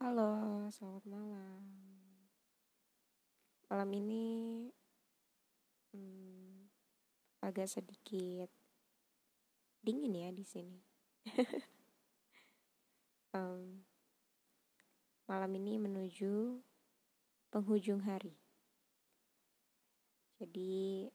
[0.00, 1.60] Halo, selamat malam.
[3.68, 4.24] Malam ini
[5.92, 6.72] hmm,
[7.44, 8.48] agak sedikit
[9.84, 10.80] dingin ya di sini.
[13.36, 13.84] um,
[15.28, 16.64] malam ini menuju
[17.52, 18.40] penghujung hari.
[20.40, 21.12] Jadi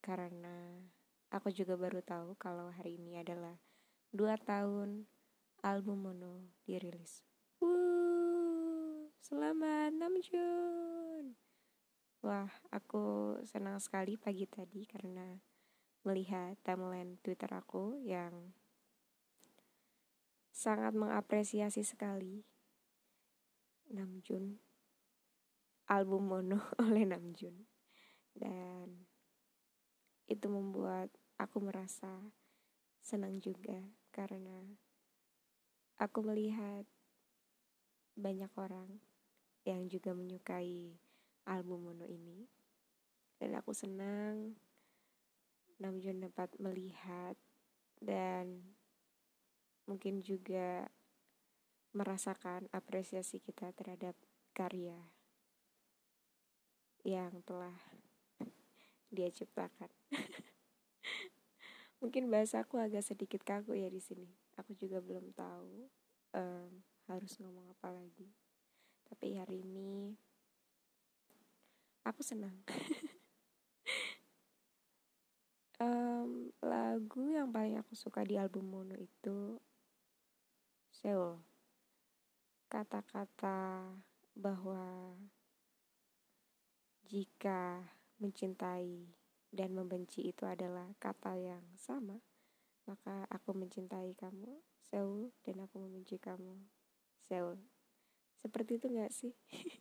[0.00, 0.80] karena
[1.28, 3.60] aku juga baru tahu kalau hari ini adalah
[4.16, 5.04] dua tahun
[5.60, 7.20] album mono dirilis.
[7.60, 8.03] Wuh,
[9.24, 11.32] selamat Namjoon.
[12.20, 15.40] Wah, aku senang sekali pagi tadi karena
[16.04, 18.52] melihat timeline Twitter aku yang
[20.52, 22.44] sangat mengapresiasi sekali.
[23.88, 24.60] Namjoon
[25.88, 27.64] album mono oleh Namjoon
[28.36, 29.08] dan
[30.28, 31.08] itu membuat
[31.40, 32.28] aku merasa
[33.00, 34.68] senang juga karena
[35.96, 36.84] aku melihat
[38.20, 39.13] banyak orang
[39.64, 40.96] yang juga menyukai
[41.48, 42.44] album mono ini
[43.40, 44.56] dan aku senang
[45.82, 47.34] Namjoon dapat melihat
[47.98, 48.62] dan
[49.84, 50.88] mungkin juga
[51.94, 54.14] merasakan apresiasi kita terhadap
[54.54, 54.96] karya
[57.04, 57.74] yang telah
[59.14, 59.90] dia ciptakan.
[62.02, 64.26] Mungkin bahasaku agak sedikit kaku ya di sini.
[64.58, 65.86] Aku juga belum tahu
[66.34, 66.70] um,
[67.06, 68.28] harus ngomong apa lagi.
[69.14, 70.10] Tapi hari ini
[72.02, 72.66] aku senang.
[75.78, 79.62] um, lagu yang paling aku suka di album Mono itu
[80.90, 81.38] Seoul
[82.66, 83.86] kata-kata
[84.34, 85.14] bahwa
[87.06, 87.86] jika
[88.18, 89.14] mencintai
[89.54, 92.18] dan membenci itu adalah kata yang sama,
[92.90, 94.58] maka aku mencintai kamu,
[94.90, 96.58] Seoul, dan aku membenci kamu,
[97.22, 97.62] Seoul.
[98.44, 99.32] Seperti itu gak sih?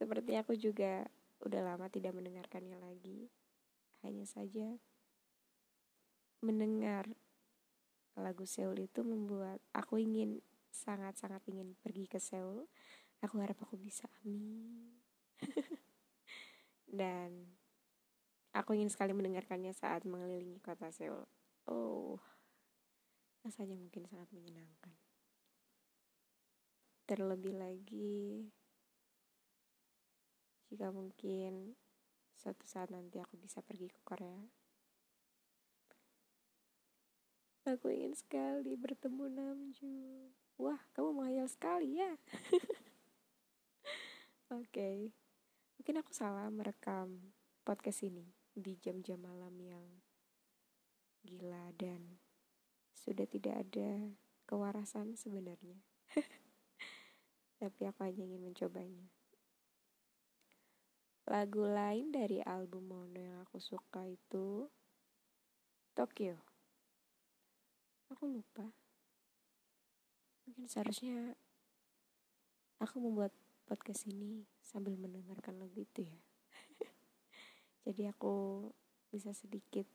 [0.00, 1.04] Seperti aku juga
[1.44, 3.28] udah lama tidak mendengarkannya lagi.
[4.00, 4.80] Hanya saja
[6.40, 7.12] mendengar
[8.16, 10.40] lagu Seoul itu membuat aku ingin
[10.72, 12.64] sangat-sangat ingin pergi ke Seoul.
[13.20, 14.96] Aku harap aku bisa, amin.
[16.88, 17.52] Dan
[18.56, 21.28] aku ingin sekali mendengarkannya saat mengelilingi kota Seoul.
[21.68, 22.16] Oh,
[23.44, 25.11] rasanya mungkin sangat menyenangkan.
[27.12, 28.48] Terlebih lagi,
[30.72, 31.76] jika mungkin
[32.32, 34.40] suatu saat nanti aku bisa pergi ke Korea,
[37.68, 40.32] aku ingin sekali bertemu Namjoon.
[40.56, 42.16] Wah, kamu menghayal sekali ya.
[44.56, 44.72] Oke.
[44.72, 44.98] Okay.
[45.76, 49.84] Mungkin aku salah merekam podcast ini di jam-jam malam yang
[51.28, 52.24] gila dan
[52.96, 54.16] sudah tidak ada
[54.48, 55.76] kewarasan sebenarnya.
[57.62, 59.06] Tapi aku hanya ingin mencobanya.
[61.30, 64.66] Lagu lain dari album Mono yang aku suka itu
[65.94, 66.42] Tokyo.
[68.10, 68.74] Aku lupa
[70.46, 71.38] mungkin seharusnya
[72.82, 73.30] aku membuat
[73.70, 76.20] podcast ini sambil mendengarkan lagu itu ya
[77.86, 78.68] jadi aku
[79.14, 79.86] bisa sedikit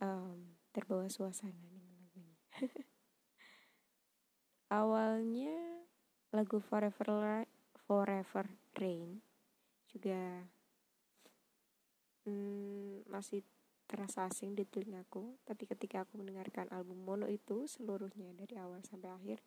[0.00, 2.38] um, terbawa suasana dengan lagunya
[4.80, 5.84] awalnya
[6.30, 7.42] lagu Forever
[7.86, 8.46] Forever
[8.78, 9.18] Rain
[9.90, 10.46] juga
[12.26, 13.42] hmm, masih
[13.90, 19.10] terasa asing di telingaku, tapi ketika aku mendengarkan album Mono itu seluruhnya dari awal sampai
[19.10, 19.42] akhir,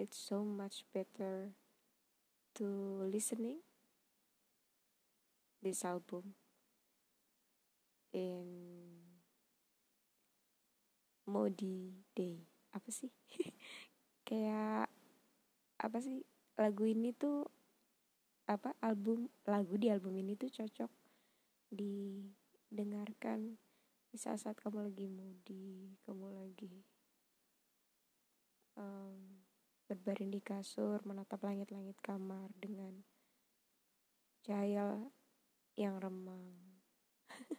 [0.00, 1.52] it's so much better
[2.56, 2.64] to
[3.04, 3.60] listening
[5.60, 6.32] this album
[8.16, 8.48] in
[11.28, 12.48] Modi Day.
[12.72, 13.12] Apa sih?
[14.28, 14.88] Kayak
[15.78, 16.22] apa sih
[16.58, 17.46] lagu ini tuh
[18.48, 20.90] apa album lagu di album ini tuh cocok
[21.68, 22.24] di
[22.72, 23.56] dengarkan
[24.08, 26.80] di saat-saat kamu lagi moody, kamu lagi
[28.80, 29.44] um,
[29.84, 33.04] berbaring di kasur, menatap langit-langit kamar dengan
[34.40, 34.96] cahaya
[35.76, 36.56] yang remang.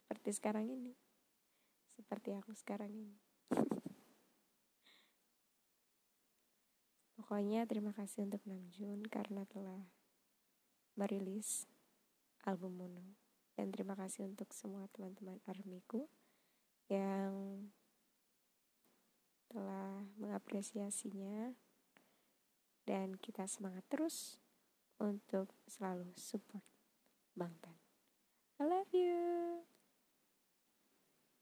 [0.00, 0.96] Seperti sekarang ini.
[1.92, 3.16] Seperti aku sekarang ini.
[7.26, 9.82] Pokoknya terima kasih untuk Namjoon karena telah
[10.94, 11.66] merilis
[12.46, 13.18] album Mono.
[13.58, 16.06] Dan terima kasih untuk semua teman-teman armiku
[16.86, 17.66] yang
[19.50, 21.50] telah mengapresiasinya
[22.86, 24.38] dan kita semangat terus
[25.02, 26.62] untuk selalu support
[27.34, 27.74] Bangtan.
[28.62, 29.66] I love you.